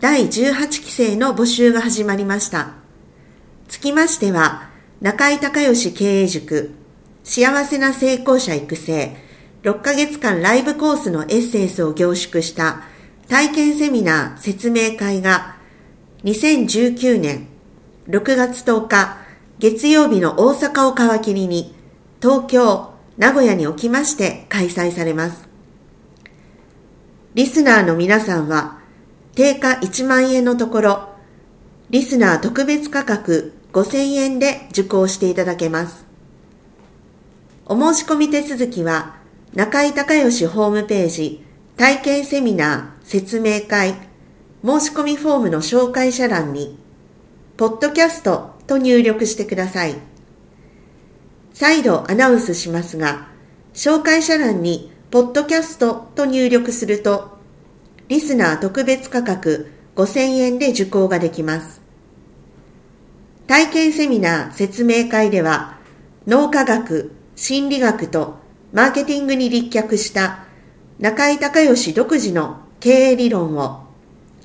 [0.00, 2.72] 第18期生の募集が始まりました。
[3.68, 4.68] つきましては、
[5.00, 6.72] 中井隆義経営塾
[7.22, 9.16] 幸せな成功者育成
[9.62, 12.82] 6ヶ月間ライブコースのエッセンスを凝縮した
[13.28, 15.56] 体験セミナー説明会が
[16.24, 17.46] 2019年
[18.08, 19.18] 6月10日
[19.58, 21.74] 月曜日の大阪を皮切りに
[22.20, 25.48] 東京、名古屋におきまして開催されます。
[27.34, 28.83] リスナーの皆さんは、
[29.34, 31.08] 定価1万円のところ、
[31.90, 36.04] リスナー特別価格5000円で受講していただけます。
[37.66, 39.16] お申し込み手続きは、
[39.54, 41.44] 中井隆義ホームページ、
[41.76, 43.94] 体験セミナー説明会、
[44.64, 46.78] 申し込みフォームの紹介者欄に、
[47.56, 49.94] ポッドキャストと入力してください。
[51.52, 53.28] 再度アナウンスしますが、
[53.72, 57.33] 紹介者欄にポッドキャストと入力すると、
[58.08, 61.80] リスナー特別価格5000円で受講ができます。
[63.46, 65.78] 体験セミナー説明会では、
[66.26, 68.36] 脳科学、心理学と
[68.72, 70.44] マーケティングに立脚した
[70.98, 73.84] 中井隆義独自の経営理論を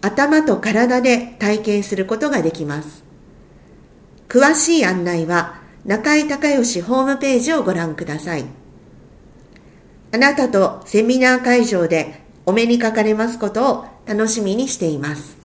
[0.01, 3.03] 頭と体で体験することができます。
[4.29, 8.45] 詳しい案内は中井隆義ホームページをご覧ください。
[10.11, 15.37] あなたとセミナー会場でお目にかかれますことを楽しみにしています。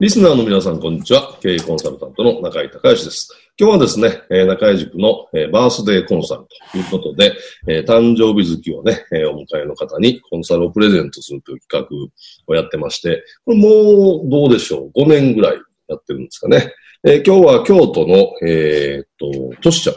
[0.00, 1.38] リスナーの皆さん、こんにちは。
[1.40, 3.28] 経営コンサルタントの中井隆義です。
[3.56, 7.36] 今日はですね、え中井塾の、えバースデーコンサルということで、
[7.68, 16.74] え誕生日月をね、えお迎えの方にコンサルをプレゼントするという企画をやってまして、これもうどうでしょう ?5 年ぐらいやってるんですかね。
[17.04, 19.96] え今日は京都の、えー、っと、トシちゃん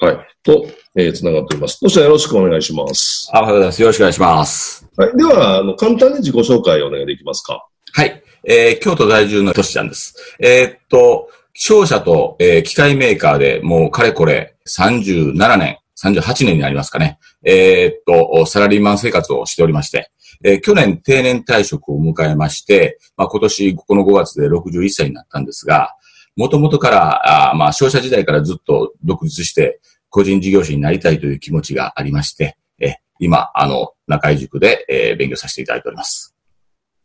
[0.00, 0.18] はい。
[0.42, 0.66] と、
[0.96, 1.76] えー、つながっております。
[1.78, 3.30] そしたらよろしくお願いします。
[3.34, 3.82] あ、おはようございます。
[3.82, 4.88] よろしくお願いします。
[4.96, 5.16] はい。
[5.16, 7.66] では、あの、簡単に自己紹介をお願いできますか？
[7.92, 8.22] はい。
[8.44, 10.14] えー、京都在住のとしちゃんです。
[10.40, 17.18] えー、っと、商社と、えー、機械メーカーでもうかれこれ37年、38年になりますかね。
[17.44, 20.10] えー、っと、サラリーマン生活をしておりまして、
[20.42, 25.94] えー、去年定年退職を迎えまして、まあ、今年この5月で61歳になったんですが、
[26.36, 36.34] もともとから、あまあ、商社時代からずっと独立して、個人事業主になりたいという気持ちがありまして、え今、あの、中井塾で、えー、勉強させていただいております。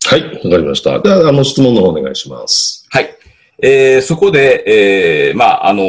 [0.05, 0.99] はい、わかりました。
[0.99, 2.87] では、あの、質問の方お願いします。
[2.89, 3.09] はい。
[3.61, 5.83] えー、そこで、えー、まあ、あの、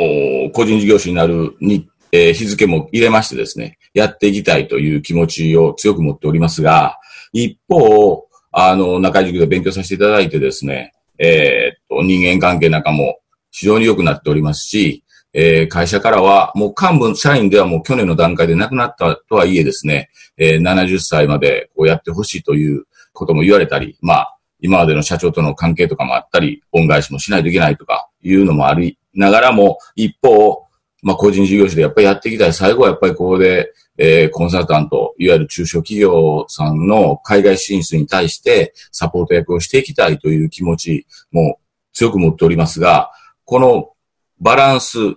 [0.52, 6.98] 個人事業主になるに、えー、日付も入れましてですね、やっていきたいという気持ちを強く持っておりますが、
[7.32, 13.18] 一方、あの、中井塾で勉強させていただいてですね、えー、っと、人間関係なんかも
[13.56, 15.02] 非常に良くなっておりますし、
[15.32, 22.84] えー、会社からは、もう幹部社員ではもう去年の段階で亡くなったとはいえですね、えー、70歳までこうやってほしいという
[23.14, 30.66] ことも言われたり、まあ、今までの社長との関係とかもあったり、恩返しもしないといけないとかいうのもありながらも、一方、
[31.02, 32.52] まあ、個人事業主でやっぱりやっていきたい。
[32.52, 41.58] 最後はやっぱりここで、えー、コンサルタント、いわゆる中小企業さんの海外進出に対してサポート役をしていきたいという気持ちも
[41.94, 43.10] 強く持っておりますが、
[43.46, 43.92] この
[44.40, 45.14] バランス、は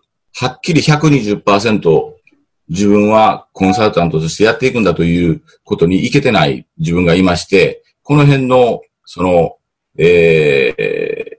[0.47, 2.13] っきり120%
[2.69, 9.57] 自分はコンサルタントとしてやっていくんだということにいけてない自分がいまして、この辺の、その、
[9.97, 11.37] えー、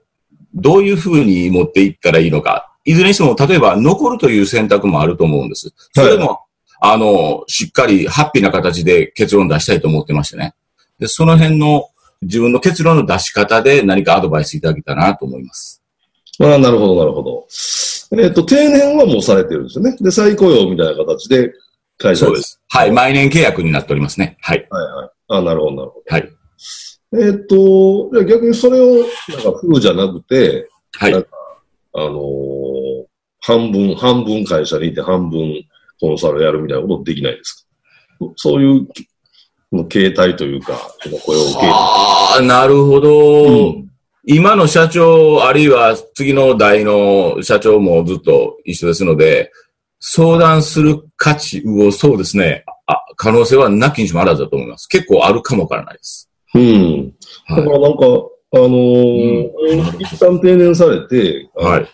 [0.53, 2.75] どういうふうに持っていったらいいのか。
[2.83, 5.73] いずれにしても、例えば残るという選択もあると思うんです。
[5.93, 10.55] それも、はい、あの、しっかりハッピーな形で結論出したいと思ってましてね。
[10.99, 11.89] で、その辺の
[12.21, 15.80] 自分の結論の出し方で何かアドバイスいただけたらなと思います。
[16.41, 17.47] ああ、なるほど、なるほど。
[18.13, 19.95] えっ、ー、と、定年はもうされてるんですよね。
[19.99, 21.53] で、再雇用みたいな形で
[21.97, 22.59] 会社そうです。
[22.69, 22.91] はい。
[22.91, 24.37] 毎年契約になっておりますね。
[24.41, 24.67] はい。
[24.69, 25.09] はいはい。
[25.29, 26.15] ああ、なるほど、なるほど。
[26.15, 26.29] はい。
[27.13, 29.05] えっ、と、じゃあ逆にそれを、なん
[29.43, 31.13] か、フルじゃなくて、はい。
[31.13, 31.17] あ
[31.99, 33.05] のー
[33.43, 35.63] 半分、半分会社にいて、半分
[35.99, 37.67] コンサルやるみたいなことできないです
[38.19, 38.25] か？
[38.35, 38.93] そういう、こ
[39.71, 40.73] の形態というか、
[41.03, 41.69] この雇用形態。
[41.71, 43.90] ああ、なるほど、うん
[44.23, 49.51] 今の社長、あるいは次の代の社長もずっと一緒ですので、
[49.99, 54.87] 相談する価値をそうですね、あ可能性はなきにしもあらずだと思います。
[54.87, 56.29] 結構あるかもわからないです。
[56.53, 57.13] うん。
[57.49, 58.05] だはからなんか、
[58.53, 61.49] あのーうん一旦定年されて、い。
[61.55, 61.87] はい。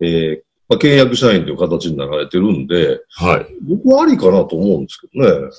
[0.00, 3.46] えーまあ、契約社員という形になられてるんで、はい。
[3.62, 5.50] 僕はありかなと思うんですけどね。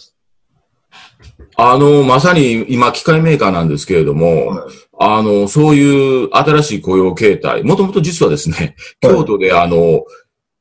[1.55, 10.03] あの、まさに今、機械メーカーなんですけれども、はいあの、そういう新しい雇用形態、もともと実はですね、はい京都であの、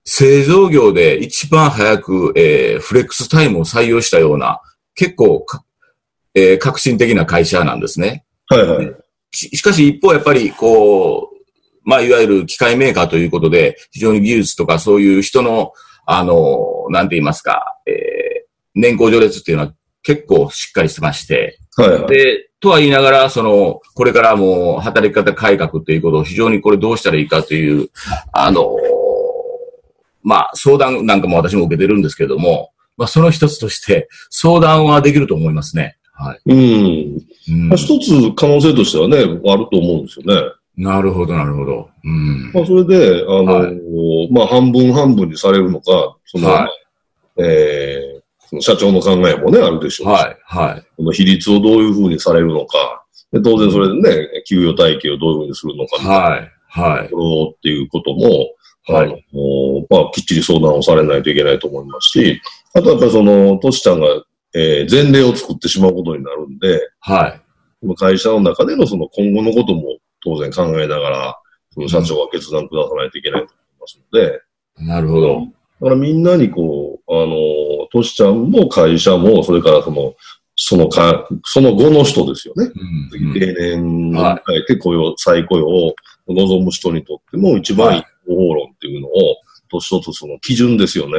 [0.04, 4.60] 製造業で一番早く、えーフレックスタイムを採用したような、
[4.94, 5.64] 結構か、
[6.34, 8.24] えー革新的な会社なんですね。
[8.48, 8.96] はいはい。
[9.32, 11.36] ししかし一方やっぱりこう、
[11.84, 15.72] まあいわゆる機械メーカーということで、非常に技術とかそういう人の、
[16.04, 18.22] あの、なんて言いますか、えー
[18.74, 22.06] 年功序列っていうのは結構しっかりしてまして、はいはい。
[22.08, 27.88] で、とは言いながら、その、これからもう働き方改革ということを非常にこれどうしたらいいかという、
[28.32, 28.76] あの、
[30.22, 35.96] まあ相談なんかも私も受けてるんですけれども、まあその一つとして相談はできると思いますね。
[36.12, 36.40] はい。
[36.46, 37.18] うん。
[37.48, 40.52] うんまあ、一つ可能性としてはね、あると思うんですよね。
[40.76, 41.88] なるほど、なるほど。
[42.04, 42.52] うん。
[42.52, 46.68] まあ、それで、あの、はいまあ、半分半分にされるのか、その、は
[47.38, 48.11] えーその
[48.60, 50.86] 社長の考えもね、あるでしょうし、はい、はい。
[50.96, 56.16] この比率をどういうふうにされるのか、で当然それでね、給与体系をどういうふうにするのかみたいな
[56.68, 57.08] はい、はいっ
[57.60, 58.28] ていうことも、
[58.84, 62.40] はいあの、まあ、きっちり相談をされないといけないと思いますし、
[62.74, 64.06] あとはやっぱりその、トシちゃんが、
[64.54, 67.40] えー前例を作ってしまうことになるんで、はい。
[67.80, 71.38] この会社の中でのその今後のことも当然考えながら、
[71.70, 74.40] その社長は決断くださないといけないと思いますので、
[74.86, 75.40] なるほど。
[75.80, 77.36] だからみんなにこう、あの、
[77.92, 80.14] トシちゃんも会社も、それからその、
[80.56, 82.70] そのか、その後の人ですよね。
[83.12, 85.94] うん定年を迎えて雇用、再雇用を
[86.28, 89.12] 望む人にとっても一番いい方法論っていうのを、
[89.70, 91.12] と一つその基準ですよね。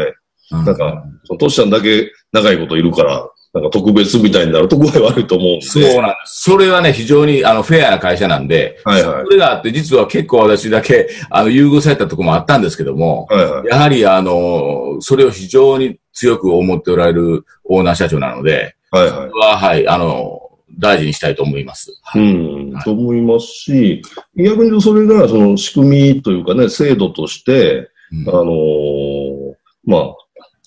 [0.52, 5.62] うんなんか、そのトシちゃんだけ長いこといるから、なんか特別みたいになると具合悪いと思うんで。
[5.62, 6.42] そうなんです。
[6.42, 13.68] それはね、非常にあのフェアな会社なんで、はいはいそれがあって、実は結構私だけ、あの、優遇されたところもあったんですけども、はいはい。
[13.68, 19.30] やはり、あの、それを非常に強く思っておられるオーナー社長なので、はいはい。
[19.30, 20.40] は、はい、あの、
[20.80, 21.92] 大事にしたいと思います。
[22.16, 24.02] うんはい、と思いますし、
[24.36, 29.54] 逆に言うとそれがその仕組みというかね、制度として、うんあのー
[29.86, 30.16] まあ、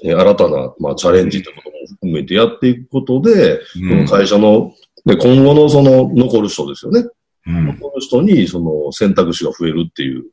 [0.05, 1.75] えー新たな、まあ、チャレンジということも
[2.06, 4.73] 含めてやっていくことで、うんこの会社の、
[5.05, 7.05] で、今後のその残る人ですよね。
[7.47, 10.25] うん残る人にその選択肢が増えるっていう、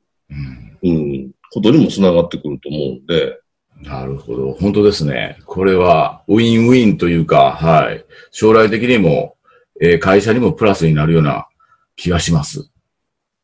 [0.83, 0.93] うんう
[1.27, 3.39] ん、ことにもつながってくると思うんで、
[3.81, 4.53] なるほど。
[4.53, 5.37] 本当ですね。
[5.45, 8.05] これは、ウィンウィンというか、はい。
[8.31, 9.35] 将来的にも、
[9.81, 11.47] えー会社にもプラスになるような
[11.95, 12.69] 気がします。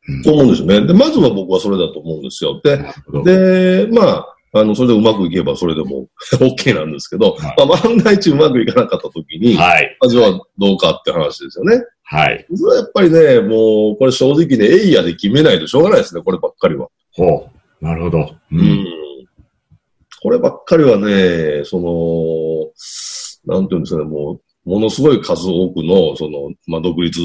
[0.08, 0.86] うんそう思うんですよね。
[0.86, 2.60] で、まずは僕はそれだと思うんですよ。
[2.64, 2.78] で、
[3.24, 9.96] で、まあ、あの、それでうまくいけばそれでも OK なんですけど、はいまあ、万が一うまくいかなかった時に、はい。
[10.00, 11.82] まずはどうかって話ですよね。
[12.02, 12.44] はい。
[12.56, 16.88] それはやっぱりね、もう、これ正直ね、エイヤで決めないとしょうがないですね、こればっかりは。
[17.12, 17.48] ほ
[17.80, 17.84] う。
[17.84, 18.18] なるほど。
[18.18, 18.86] ううん。
[20.22, 22.74] こればっかりはね、そ
[23.46, 27.20] の、なんていうんですかね、もう、ものすごい数多くの、その、まあ、独立、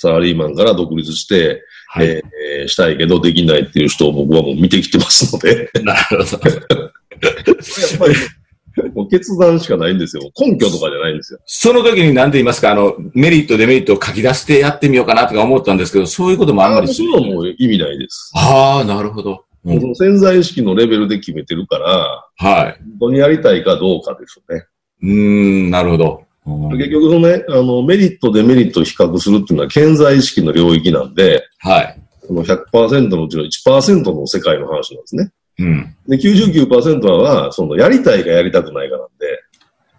[0.00, 2.06] サラリーマンから独立して、はい。
[2.06, 6.50] えーしたいけどできないっていう人を僕はもう見てきてますので、なるほど。
[6.50, 10.22] やっぱり、もう決断しかないんですよ。
[10.38, 11.38] 根拠とかじゃないんですよ。
[11.46, 18.32] その時に何て言いますか、あの、メリット、デメリットを書き出してやってみようかなとか思ったんですけど、そういうこともあんまりそういうのもう意味ないです。
[18.34, 19.44] ああ、なるほど。
[19.64, 22.78] うんその潜在意識のレベルで決めてるから、はい。
[22.98, 24.64] 本当にやりたいかどうかですよね。
[25.02, 26.22] うーん、なるほど。
[26.46, 32.00] うん結局そのね、あの、メリット、デメリットを比較するっていうのは潜在意識の領域なんで、はい。
[32.26, 35.32] その100%のうちの1%の世界の話なんですね。
[35.58, 35.96] うん。
[36.08, 39.42] で、99%は、その、やりたいかやりたくないかなんで、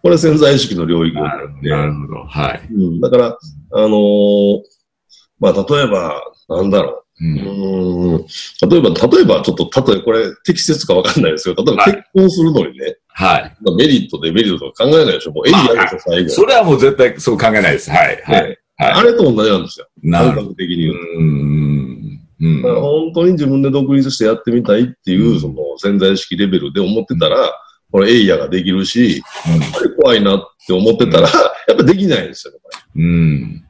[0.02, 2.24] これ潜在意識の領域なんで、なるほど。
[2.24, 2.74] はい。
[2.74, 3.38] うん、だから、
[3.74, 4.62] あのー
[5.40, 7.11] まあ、例えば、なんだろう。
[7.22, 7.26] う。
[7.26, 8.26] うん
[8.70, 13.58] 例えば、例えば、ちょっと、例え、これ適切かわかんないですけど、例えばはい結婚するのにね、はい。
[13.62, 15.32] まあメリット、デメリットとか考えないでしょ。
[15.32, 16.30] もう、エリアでしょ、最後。
[16.30, 17.90] それはもう絶対そう考えないです。
[17.90, 18.22] はい。
[18.24, 18.50] はい。
[18.50, 19.88] ねはいあれと同じなんですよ。
[20.02, 20.42] 感なるほど。
[20.42, 21.00] 覚的に言うと。
[21.00, 22.20] うん。
[22.42, 27.38] うんだから本当に自分で独立してやってみたいっていう、その潜在意識レベルで思ってたら、
[27.92, 31.30] これエイヤができるし、あれ怖いなって思ってたら、
[31.68, 32.60] やっぱできないんですよね。
[32.64, 33.66] こうん。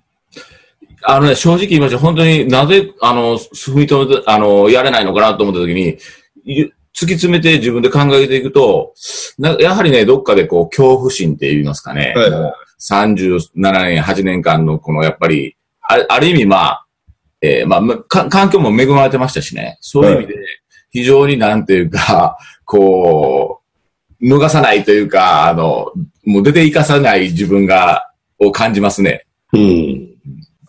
[1.03, 1.99] あのね、正直言いましょう。
[1.99, 5.97] 本当になぜ、あの、踏み止めて、あの、やれないのかなと思った時に、
[6.45, 8.93] い突き詰めて自分で考えていくと、
[9.37, 12.13] なやはりね、どっかでこう、恐怖心って言いますかね。
[12.15, 16.85] はいもう37年、8年間のこの、やっぱり、あある意味まあ、
[17.41, 19.77] えーまあ環境も恵まれてましたしね。
[19.81, 20.35] そういう意味で、
[20.91, 23.61] 非常になんていうか、こ
[24.19, 25.91] う、逃さないというか、あの、
[26.25, 28.07] もう出ていかさない自分が、
[28.39, 29.25] を感じますね。
[29.53, 30.10] うん。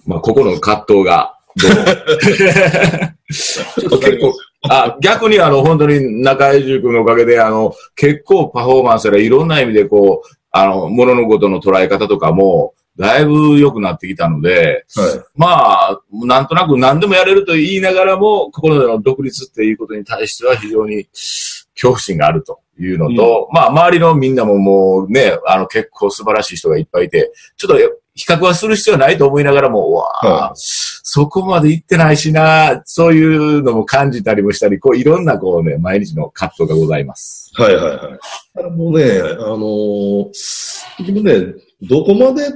[0.07, 1.71] まあ、ここの葛藤が、どう
[3.33, 4.35] ちょっと結構、
[4.69, 15.25] あ、逆にあの、本当に中井塾のおかげで、あの、結構パフォーマンスやらいろんな意味でこう、あの、物のことの捉え方とかも、だいぶ良くなってきたので、はい。
[15.35, 15.47] ま
[15.93, 37.51] あ、なんとなく何でもやれると言いながらも、心での独立っていうことに対しては非常に恐怖心があるというのと、まあ、周りのみんなももうね、あの、結構素晴らしい人がいっぱいいて、ちょっと比較はする必要はないと思いながらも、うわあ、はそこまで行ってないしな、そういうのも感じたりもしたり、こう、いろんなこうね、毎日の葛藤がございます。
[37.55, 38.19] はいはいはい。
[38.59, 42.51] あのもうね、あのー、でもね、どこまで、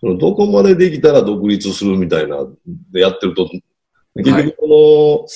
[0.00, 2.38] そのどこまでできたら独立するみたいな、
[2.90, 3.48] でやってると、
[4.16, 5.28] 結はい局こ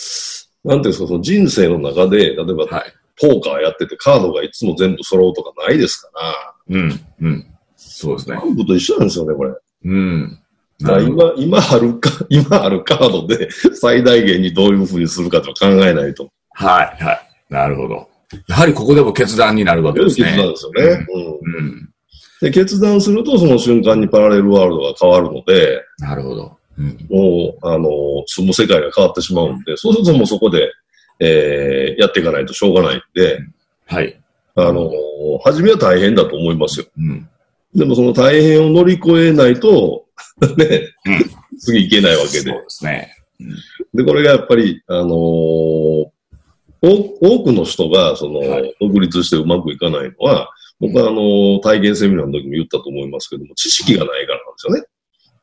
[0.64, 2.92] の、なんていうんですか、その人生の中で、例えば、はい。
[3.20, 7.53] ポーカーやっててカードがいつも全部揃うとかないですから、うん、うん。
[7.96, 8.36] そうですね。
[8.66, 9.52] と一緒なんですよね、これ。
[9.84, 10.38] うん。
[10.80, 16.28] だ今、今あるか、 今あるカードで最大限にどういうふうにするかと考えないと。
[16.54, 17.20] はい、はい。
[17.48, 18.08] なるほど。
[18.48, 20.26] やはりここでも決断になるわけですね。
[20.26, 21.06] 決断ですよね。
[21.14, 21.88] うんうん。
[22.40, 26.56] で、決断すると、その瞬間にパラレルワールドが変わるので、なるほど。
[26.76, 26.98] うん。
[27.08, 27.88] もう、あの、
[28.26, 30.68] 住む世界が変わってしまうんで、そうするともうそこで、
[31.20, 33.38] えー、やっていかないとしょうがないんで、
[33.86, 34.20] はい。
[34.56, 34.90] あの、
[35.44, 36.86] 初めは大変だと思いますよ。
[36.98, 37.28] うん。
[37.74, 40.06] でもその大変を乗り越えないと、
[40.56, 42.52] ね、うん次行けないわけそうで。
[42.52, 43.14] ですね。
[43.94, 46.14] で、これがやっぱり、あのー
[46.86, 46.90] 多
[47.22, 50.50] 多くの人が、その、はい独立してうまくいかないのは、
[50.80, 54.84] 僕はあのー体験セミナーの時も言ったと思いますけども、知識がないからなんですよね。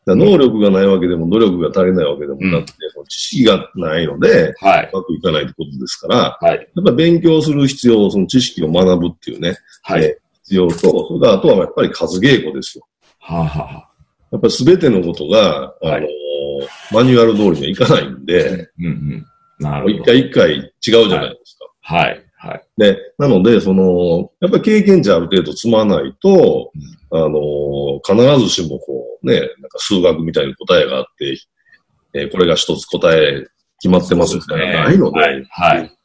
[0.08, 4.90] 能力がないわけでも、努力が足りないわけでもなくて、その知識がないので、はい。
[4.92, 6.56] うまくいかないってことですから、はい。
[6.56, 10.04] やっぱり勉強する必要、その知識を学ぶっていうね、はい。
[10.04, 10.18] え
[10.52, 12.86] 必要と、それからあとはやっぱり数稽古ですよ。
[13.20, 13.88] はあ、はあは
[14.32, 16.08] やっぱり全てのことが、あのーはい
[16.92, 19.26] マニュアル通りにはいかないんで、うんうん。
[19.58, 20.14] なるほど。
[20.14, 21.66] 一回一回違うじゃないですか。
[21.96, 22.24] はい。
[22.38, 22.64] はい。
[22.78, 26.72] で、なので、その、やっぱり経験値ある程度積まないと、
[27.10, 31.36] あの、必ずしもこうね、なんか数学みたいな答えがあって、
[32.14, 33.44] えーこれが一つ答え
[33.80, 35.46] 決まってますみたいなのがないので、はい。
[35.50, 35.98] はい。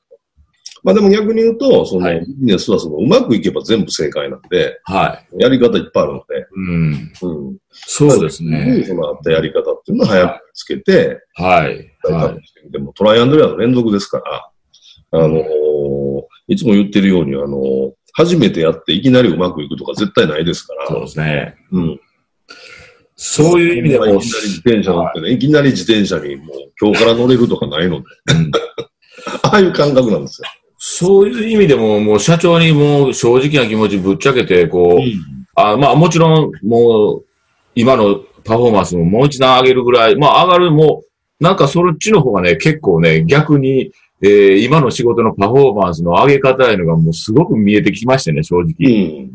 [0.87, 5.43] まあでも逆に言うと、その、はいビジネスはその、うまくいけば全部正解なんで、はい。
[5.43, 7.13] やり方いっぱいあるので、うん。
[7.23, 7.59] うん。
[7.73, 8.85] そうですね。
[8.87, 11.91] そのあったやり方っていうのを早くつけて、はい。
[12.05, 14.49] は試してみても、トライアンドエラーの連続ですから、
[15.11, 15.43] あのー
[16.49, 20.77] いつも言ってるように、あのー初めてやっていきなりうまくいくとか絶対ないですかい。
[20.87, 21.57] そうら、ですね。
[21.73, 22.01] うん。
[23.17, 28.51] そういう意味でも、いきなり自転車乗ってね、いきなり自転車にもう今日から乗れるとかないので、うん
[29.43, 30.49] ああいう感覚なんですよ。
[30.79, 35.01] そういう意味でも、もう社長にもう正直な気持ちぶっちゃけて、こう、
[35.55, 37.25] あまあもちろん、もう、
[37.75, 41.03] 今のパフォーマンスももう一段上げるぐらい、まあ上がるも
[41.41, 43.93] う、なんかそっちの方がね、結構ね、逆に、
[44.23, 48.75] えー今の仕事のパフォーマンスの上げ方いうのがもうすごく見えてきましてね、正直。
[48.81, 49.31] うん。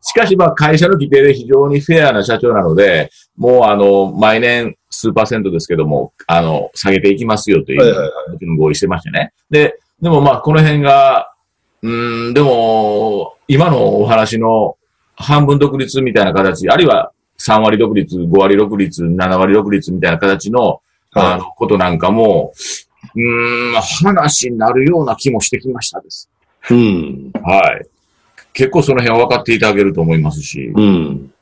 [0.00, 8.10] しかしまあ会社の規定で非常にフェアな社長なので、もうあの、毎年数パーセントですけども、あの、下げていきますよという、はい
[8.58, 9.32] 合意してましてね。
[9.50, 11.32] で、でもまあこの辺が、
[11.80, 14.76] うーん、でも、今のお話の
[15.14, 20.80] 半分独立みたいな形、あるいは3割独立、5割独立、7割独立みたいな形の、はい
[21.34, 22.52] あの、ことなんかも、
[23.14, 26.28] うーん、話になるような気もしてきましたです。
[26.70, 27.30] うん。
[27.44, 27.86] はい。
[28.52, 30.72] 結構その辺は分かっていただけると思いますし。
[30.74, 31.32] うん。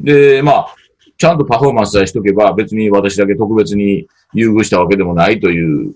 [0.00, 0.74] で、まあ、
[1.16, 5.94] ちゃんとパフォーマンスさえしとけば、別に私だけ特別に優遇したわけでもないという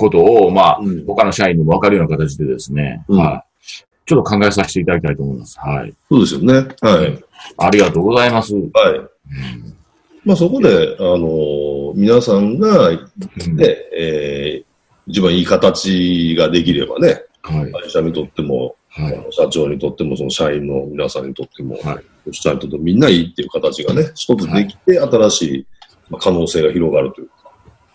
[0.00, 3.66] ことを、まあ、うん他の社員にも分かるような形でですね、うんはい。
[4.06, 5.58] ちょっと考えさせていただきたいと思います。
[5.60, 5.94] はい。
[6.10, 6.54] そうですよね。
[6.80, 7.24] はい。
[7.58, 8.54] ありがとうございます。
[8.54, 9.00] うんはい。
[10.24, 12.98] まあそこで、あのー皆さんが、ね、
[13.96, 14.64] えー
[15.06, 17.72] 一番いい形ができればね、はい。
[17.72, 19.26] 会社にとっても、はい。
[19.30, 22.34] 社長にとっても、その社員の皆さんにとっても、はい。
[22.34, 25.66] 社員にとってもみんないいっていう形がね、一つできて、新しい
[26.10, 27.34] まあ可能性が広がるというか、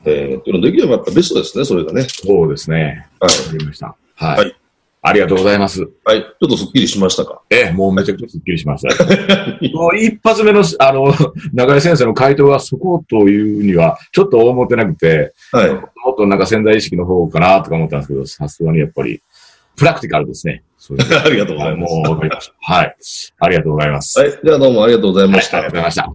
[0.06, 2.04] えいうのができればやっぱベストですね、それがね。
[2.04, 3.08] そうですね。
[3.20, 3.38] はい。
[3.38, 3.96] わかりました。
[4.16, 4.38] はい。
[4.38, 4.56] はい
[5.08, 5.88] ありがとうございます。
[6.04, 6.22] はい。
[6.22, 7.40] ちょっとスッキリしましたか？
[7.52, 9.06] ええ、もうめちゃくちゃスッキリしました。
[9.78, 11.14] もう一発目の、あの、
[11.54, 15.70] 中井先生の回答がそこというには、ちょっと思ってなくて、はい。
[15.70, 15.78] も
[16.14, 19.22] っとなんか潜在意識の方かなとか思ったんですけど、さすがにやっぱり、
[19.76, 20.64] プラクティカルですね。
[20.80, 21.94] そう ありがとうございます。
[21.94, 22.74] もうわかりました。
[22.74, 22.96] はい。
[23.42, 24.20] ありがとうございます。
[24.20, 24.32] はい。
[24.44, 25.58] じゃあどうもありがとうございました。
[25.58, 26.15] はいありがとうございま